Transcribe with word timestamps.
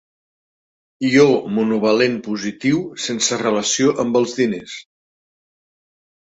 Ió 1.09 1.25
monovalent 1.57 2.15
positiu 2.27 2.79
sense 3.09 3.39
relació 3.43 3.93
amb 4.05 4.19
els 4.23 4.35
diners. 4.41 4.75